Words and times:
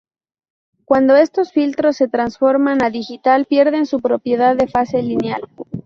Cuando 0.83 1.15
estos 1.15 1.51
filtros 1.51 1.95
se 1.97 2.07
transforman 2.07 2.83
a 2.83 2.89
digital 2.89 3.45
pierden 3.45 3.85
su 3.85 3.99
propiedad 3.99 4.55
de 4.55 4.67
fase 4.67 5.03
lineal. 5.03 5.43